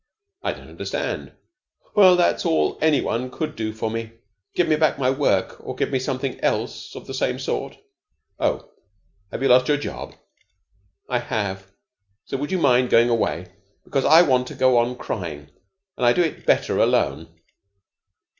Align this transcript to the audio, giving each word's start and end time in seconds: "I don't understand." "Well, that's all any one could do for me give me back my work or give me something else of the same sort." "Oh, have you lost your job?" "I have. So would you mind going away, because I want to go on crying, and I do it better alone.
"I 0.41 0.53
don't 0.53 0.67
understand." 0.67 1.33
"Well, 1.93 2.15
that's 2.15 2.43
all 2.43 2.79
any 2.81 3.01
one 3.01 3.29
could 3.29 3.55
do 3.55 3.71
for 3.71 3.91
me 3.91 4.13
give 4.55 4.67
me 4.67 4.75
back 4.75 4.97
my 4.97 5.11
work 5.11 5.57
or 5.59 5.75
give 5.75 5.91
me 5.91 5.99
something 5.99 6.39
else 6.39 6.95
of 6.95 7.05
the 7.05 7.13
same 7.13 7.37
sort." 7.37 7.77
"Oh, 8.39 8.67
have 9.31 9.43
you 9.43 9.47
lost 9.47 9.67
your 9.67 9.77
job?" 9.77 10.15
"I 11.07 11.19
have. 11.19 11.71
So 12.25 12.37
would 12.37 12.51
you 12.51 12.57
mind 12.57 12.89
going 12.89 13.09
away, 13.09 13.53
because 13.83 14.03
I 14.05 14.23
want 14.23 14.47
to 14.47 14.55
go 14.55 14.77
on 14.79 14.95
crying, 14.95 15.51
and 15.97 16.03
I 16.03 16.13
do 16.13 16.23
it 16.23 16.47
better 16.47 16.79
alone. 16.79 17.29